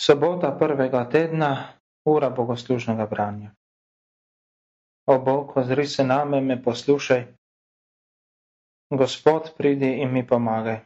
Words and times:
Sobota 0.00 0.52
prvega 0.58 1.08
tedna, 1.10 1.72
ura 2.04 2.30
bogoslužnega 2.30 3.06
branja. 3.06 3.50
O 5.06 5.18
Bog, 5.18 5.56
ozri 5.56 5.86
se 5.86 6.04
name, 6.04 6.40
me 6.40 6.62
poslušaj. 6.62 7.26
Gospod, 8.90 9.56
pridi 9.56 9.88
in 10.02 10.12
mi 10.12 10.26
pomagaj. 10.26 10.80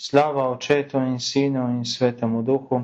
Slava 0.00 0.48
očetu 0.50 0.98
in 0.98 1.20
sinu 1.20 1.68
in 1.70 1.84
svetemu 1.84 2.42
duhu, 2.42 2.80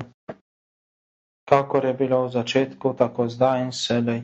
kakor 1.49 1.85
je 1.85 1.93
bilo 1.93 2.25
v 2.25 2.31
začetku, 2.31 2.93
tako 2.93 3.27
zdaj 3.27 3.61
in 3.61 3.71
selej 3.71 4.21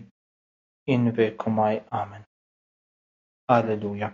in 0.87 1.11
vekomaj. 1.11 1.81
Amen. 1.91 2.23
Aleluja. 3.47 4.13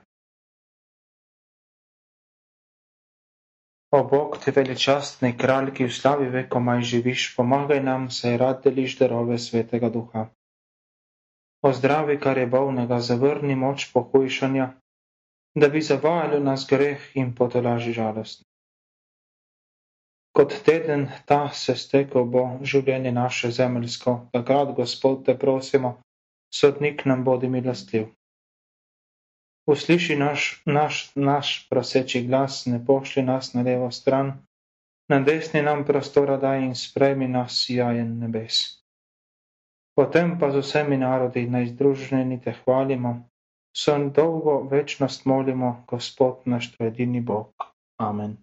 O 3.94 4.04
Bog, 4.04 4.38
ti 4.42 4.52
veličastni 4.52 5.30
kralj, 5.38 5.68
ki 5.78 5.86
v 5.86 5.94
slavi 5.94 6.30
vekomaj 6.34 6.80
živiš, 6.92 7.26
pomagaj 7.38 7.82
nam, 7.86 8.08
saj 8.10 8.38
rad 8.42 8.64
deliš 8.64 8.96
darove 8.98 9.38
svetega 9.38 9.90
duha. 9.94 10.24
Ozdravi, 11.70 12.16
kar 12.24 12.40
je 12.42 12.48
bolnega, 12.56 12.98
zavrni 13.00 13.56
moč 13.56 13.86
pohujšanja, 13.94 14.66
da 15.56 15.70
bi 15.70 15.82
zavajali 15.82 16.40
nas 16.42 16.66
greh 16.70 17.06
in 17.14 17.36
potolaži 17.38 17.94
žalost. 17.94 18.42
Kot 20.34 20.58
teden 20.66 21.06
ta 21.30 21.40
se 21.54 21.76
stekel 21.78 22.26
bo 22.26 22.44
življenje 22.66 23.12
naše 23.14 23.52
zemeljsko, 23.54 24.16
takrat, 24.34 24.74
Gospod, 24.74 25.22
te 25.30 25.38
prosimo, 25.38 26.00
sodnik 26.50 27.06
nam 27.06 27.22
bodi 27.24 27.54
milostljiv. 27.60 28.10
Usliši 29.66 30.16
naš, 30.16 30.62
naš, 30.66 31.12
naš 31.16 31.68
proseči 31.70 32.24
glas, 32.28 32.66
ne 32.66 32.86
pošli 32.86 33.24
nas 33.24 33.54
na 33.54 33.62
levo 33.62 33.92
stran, 33.92 34.34
na 35.10 35.20
desni 35.20 35.62
nam 35.62 35.86
prostora 35.86 36.38
daj 36.38 36.64
in 36.64 36.76
sprejmi 36.76 37.28
nas 37.28 37.66
jajen 37.70 38.20
nebes. 38.20 38.60
Potem 39.96 40.40
pa 40.40 40.52
z 40.52 40.60
vsemi 40.66 40.98
narodi 40.98 41.46
naj 41.48 41.68
združeni 41.76 42.42
te 42.42 42.56
hvalimo, 42.64 43.30
so 43.78 43.98
dolgo 44.10 44.60
večnost 44.72 45.26
molimo, 45.26 45.86
Gospod 45.88 46.44
naš 46.46 46.74
edini 46.80 47.22
Bog. 47.22 47.54
Amen. 47.98 48.38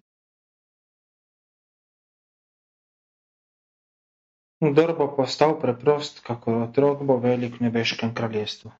Kdor 4.61 4.97
bo 4.97 5.15
postal 5.15 5.59
preprost, 5.59 6.19
kako 6.23 6.63
otrok 6.63 7.03
bo 7.03 7.17
velik 7.17 7.59
v 7.59 7.63
nebeškem 7.65 8.13
kraljestvu. 8.15 8.71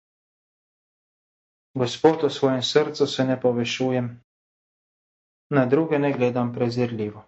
Gospod, 1.74 2.24
v 2.24 2.30
svojem 2.30 2.64
srcu 2.64 3.08
se 3.08 3.24
ne 3.24 3.40
povešujem, 3.42 4.22
na 5.50 5.66
druge 5.66 6.00
ne 6.00 6.12
gledam 6.14 6.54
prezirljivo. 6.54 7.24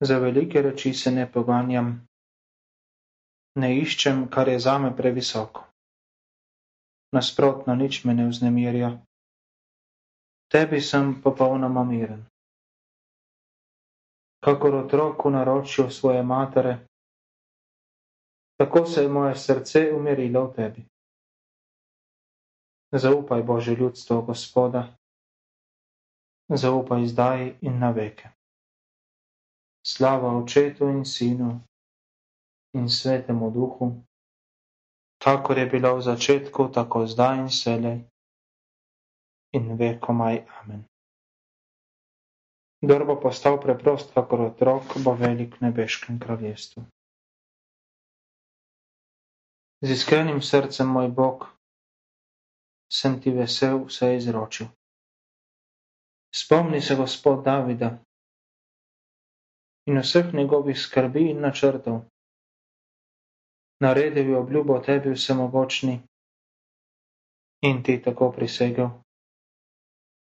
Za 0.00 0.18
velike 0.18 0.62
reči 0.62 0.92
se 0.94 1.10
ne 1.10 1.32
poganjam, 1.32 2.06
ne 3.54 3.70
iščem, 3.78 4.28
kar 4.28 4.48
je 4.48 4.58
zame 4.60 4.96
previsoko. 4.96 5.64
Nasprotno, 7.12 7.74
nič 7.74 8.04
me 8.04 8.14
ne 8.14 8.26
vznemirja. 8.28 8.90
Tebi 10.50 10.80
sem 10.80 11.22
popolnoma 11.22 11.84
miren. 11.84 12.24
Kakor 14.38 14.74
otrok 14.74 15.24
v 15.24 15.30
naročju 15.30 15.90
svoje 15.90 16.22
matere, 16.22 16.74
tako 18.56 18.86
se 18.86 19.02
je 19.02 19.08
moje 19.08 19.36
srce 19.36 19.92
umirilo 19.94 20.44
v 20.46 20.54
tebi. 20.54 20.82
Zaupaj 22.94 23.42
Bože 23.42 23.74
ljudstvo 23.74 24.22
Gospoda, 24.22 24.96
zaupaj 26.48 27.06
zdaj 27.06 27.56
in 27.60 27.78
na 27.78 27.90
veke. 27.90 28.28
Slava 29.86 30.38
Očetu 30.38 30.88
in 30.88 31.04
Sinu 31.04 31.60
in 32.74 32.88
Svetemu 32.88 33.50
Duhu, 33.50 34.04
kakor 35.18 35.58
je 35.58 35.66
bilo 35.66 35.96
v 35.96 36.02
začetku, 36.02 36.68
tako 36.70 37.06
zdaj 37.06 37.38
in 37.38 37.50
selej 37.50 37.98
in 39.52 39.74
vekomaj. 39.74 40.46
Amen. 40.62 40.84
Kdor 42.78 43.04
bo 43.04 43.16
postal 43.20 43.58
preprost, 43.60 44.14
kakor 44.14 44.40
otrok, 44.52 44.84
bo 45.02 45.14
velik 45.18 45.58
v 45.58 45.66
nebeškem 45.66 46.20
kraljestvu. 46.20 46.84
Z 49.82 49.90
iskrenim 49.90 50.42
srcem, 50.42 50.88
moj 50.88 51.08
Bog, 51.08 51.53
sem 52.94 53.20
ti 53.20 53.30
vesel 53.30 53.84
vse 53.86 54.16
izročil. 54.16 54.66
Spomni 56.34 56.80
se 56.80 56.94
gospod 56.96 57.44
Davida 57.44 57.90
in 59.86 59.98
vseh 59.98 60.34
njegovih 60.34 60.78
skrbi 60.80 61.30
in 61.30 61.40
načrtov. 61.40 62.00
Naredil 63.80 64.30
je 64.30 64.38
obljubo 64.38 64.78
tebi 64.78 65.12
vsemogočni 65.14 66.00
in 67.62 67.82
ti 67.82 68.02
tako 68.02 68.32
prisegel. 68.32 68.88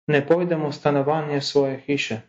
Ne 0.07 0.27
pojdem 0.27 0.65
v 0.65 0.71
stanovanje 0.71 1.41
svoje 1.41 1.79
hiše, 1.85 2.21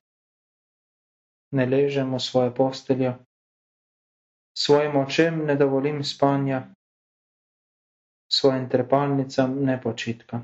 ne 1.52 1.66
ležem 1.66 2.14
v 2.14 2.20
svoje 2.20 2.54
posteljo, 2.54 3.14
svojim 4.58 4.96
očem 4.96 5.46
ne 5.46 5.54
dovolim 5.56 6.04
spanja, 6.04 6.74
svojim 8.28 8.68
trepalnicam 8.68 9.64
ne 9.64 9.80
počitka. 9.82 10.40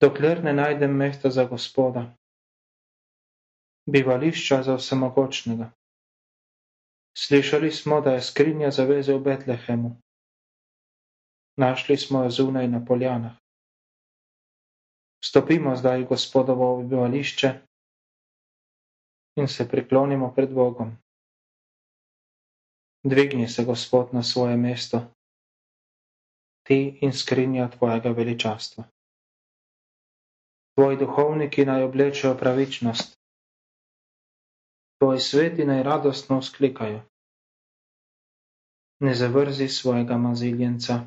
Dokler 0.00 0.44
ne 0.44 0.52
najdem 0.52 0.96
mesta 0.96 1.30
za 1.30 1.44
gospoda, 1.44 2.14
bivališča 3.90 4.62
za 4.62 4.76
vsemogočnega. 4.76 5.72
Slišali 7.18 7.72
smo, 7.72 8.00
da 8.00 8.12
je 8.12 8.22
skrinja 8.22 8.70
zaveze 8.70 9.14
v 9.14 9.18
Betlehemu. 9.20 9.96
Našli 11.56 11.96
smo 11.96 12.22
jo 12.22 12.30
zunaj 12.30 12.68
na 12.68 12.84
poljanah. 12.84 13.34
Stopimo 15.24 15.76
zdaj 15.76 16.04
gospodovo 16.04 16.82
bivališče 16.82 17.50
in 19.36 19.48
se 19.48 19.68
priklonimo 19.68 20.34
pred 20.34 20.54
Bogom. 20.54 20.96
Dvigni 23.02 23.48
se 23.48 23.64
gospod 23.64 24.14
na 24.14 24.22
svoje 24.22 24.56
mesto 24.56 25.17
ti 26.68 26.98
in 27.00 27.12
skrinja 27.12 27.70
tvojega 27.72 28.10
veličastva. 28.12 28.84
Tvoji 30.76 30.96
duhovniki 30.96 31.64
naj 31.64 31.82
oblečejo 31.82 32.34
pravičnost, 32.36 33.16
tvoji 35.00 35.20
sveti 35.20 35.64
naj 35.64 35.82
radostno 35.82 36.38
vzklikajo. 36.38 37.00
Ne 39.00 39.14
zavrzi 39.14 39.68
svojega 39.68 40.16
maziljenca 40.16 41.00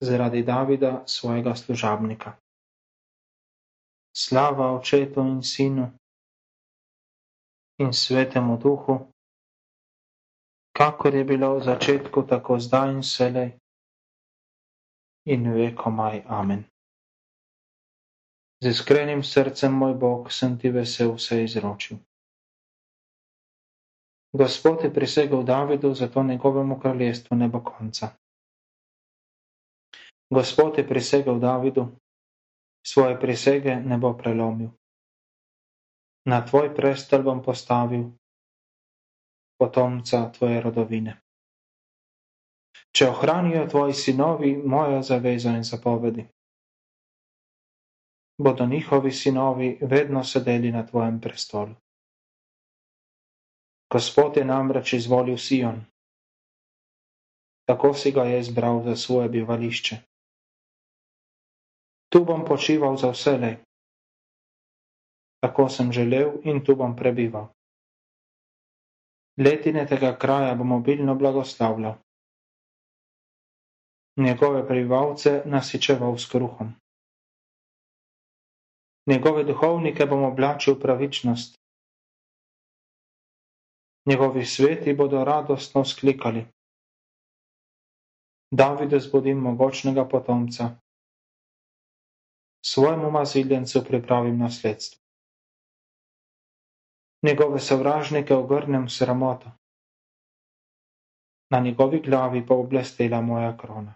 zaradi 0.00 0.42
Davida, 0.42 1.04
svojega 1.06 1.54
služabnika. 1.54 2.32
Slava 4.16 4.72
očetu 4.72 5.20
in 5.20 5.42
sinu 5.42 5.90
in 7.78 7.92
svetemu 7.92 8.56
duhu, 8.56 8.98
kakor 10.76 11.14
je 11.14 11.24
bilo 11.24 11.54
v 11.58 11.64
začetku, 11.64 12.22
tako 12.22 12.58
zdaj 12.58 12.90
in 12.90 13.02
selej 13.02 13.61
in 15.24 15.52
vekomaj. 15.54 16.22
Amen. 16.26 16.64
Z 18.62 18.68
iskrenim 18.68 19.22
srcem, 19.22 19.74
moj 19.74 19.94
Bog, 19.94 20.32
sem 20.32 20.58
ti 20.58 20.70
vesel 20.70 21.14
vse 21.14 21.42
izročil. 21.44 21.98
Gospod 24.32 24.84
je 24.84 24.94
prisegel 24.94 25.42
Davidu, 25.42 25.94
zato 25.94 26.22
njegovemu 26.22 26.80
kraljestvu 26.80 27.36
ne 27.36 27.48
bo 27.48 27.60
konca. 27.64 28.08
Gospod 30.30 30.78
je 30.78 30.88
prisegel 30.88 31.38
Davidu, 31.38 31.88
svoje 32.86 33.20
prisege 33.20 33.76
ne 33.76 33.98
bo 33.98 34.16
prelomil. 34.16 34.70
Na 36.24 36.46
tvoj 36.46 36.74
prestol 36.74 37.22
bom 37.22 37.42
postavil 37.42 38.04
potomca 39.58 40.32
tvoje 40.32 40.60
rodovine 40.60 41.21
če 42.92 43.08
ohranijo 43.08 43.66
tvoji 43.66 43.94
sinovi 43.94 44.56
mojo 44.56 45.02
zavezo 45.02 45.48
in 45.48 45.64
zapovedi. 45.64 46.26
Bodo 48.38 48.66
njihovi 48.66 49.12
sinovi 49.12 49.78
vedno 49.80 50.24
sedeli 50.24 50.72
na 50.72 50.86
tvojem 50.86 51.20
prestolu. 51.20 51.74
Gospod 53.92 54.36
je 54.36 54.44
namreč 54.44 54.92
izvolil 54.92 55.36
Sion. 55.36 55.84
Tako 57.68 57.94
si 57.94 58.12
ga 58.12 58.24
je 58.24 58.40
izbral 58.40 58.82
za 58.84 58.96
svoje 58.96 59.28
bivališče. 59.28 59.96
Tu 62.12 62.24
bom 62.24 62.44
počival 62.44 62.96
za 62.96 63.10
vselej. 63.10 63.56
Tako 65.40 65.68
sem 65.68 65.92
želel 65.92 66.40
in 66.44 66.64
tu 66.64 66.76
bom 66.76 66.96
prebival. 66.96 67.48
Letine 69.38 69.86
tega 69.86 70.16
kraja 70.18 70.54
bom 70.54 70.72
obilno 70.72 71.14
blagoslavljal 71.14 71.94
njegove 74.22 74.66
prebivalce 74.66 75.42
nasičeval 75.44 76.16
s 76.18 76.30
kruhom. 76.30 76.74
Njegove 79.06 79.44
duhovnike 79.44 80.06
bom 80.06 80.24
oblačil 80.24 80.78
pravičnost, 80.80 81.62
Njegovi 84.06 84.44
sveti 84.44 84.94
bodo 84.94 85.24
radostno 85.24 85.84
sklikali. 85.84 86.46
Davide 88.50 89.00
zbudim 89.00 89.38
mogočnega 89.38 90.08
potomca. 90.08 90.70
Svojemu 92.64 93.10
maziljencu 93.10 93.84
pripravim 93.88 94.38
nasledstvo. 94.38 95.02
Njegove 97.22 97.60
sovražnike 97.60 98.34
ogrnem 98.34 98.88
sramoto. 98.88 99.50
Na 101.50 101.60
njegovi 101.60 102.00
glavi 102.00 102.46
pa 102.46 102.54
oblestela 102.54 103.20
moja 103.20 103.56
krona. 103.56 103.94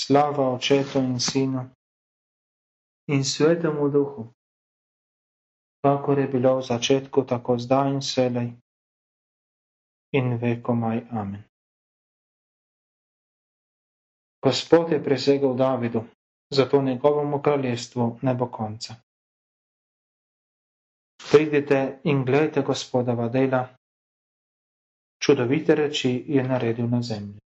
Slava 0.00 0.48
očetu 0.50 0.98
in 1.00 1.20
sinu 1.20 1.62
in 3.08 3.24
svetemu 3.24 3.88
duhu, 3.88 4.22
kakor 5.80 6.18
je 6.18 6.28
bilo 6.28 6.56
v 6.56 6.62
začetku, 6.62 7.24
tako 7.24 7.58
zdaj 7.58 7.90
in 7.90 8.00
selej 8.02 8.48
in 10.12 10.36
vekomaj. 10.36 10.98
Amen. 11.12 11.42
Gospod 14.40 14.92
je 14.92 15.00
presegel 15.00 15.54
Davidu, 15.54 16.04
zato 16.50 16.82
njegovemu 16.82 17.42
kraljestvu 17.42 18.18
ne 18.22 18.34
bo 18.34 18.46
konca. 18.48 18.94
Pridite 21.22 21.80
in 22.04 22.24
gledajte 22.24 22.62
gospodova 22.62 23.28
dela, 23.28 23.66
čudovite 25.20 25.74
reči 25.74 26.24
je 26.28 26.42
naredil 26.42 26.88
na 26.88 27.02
zemlji. 27.02 27.38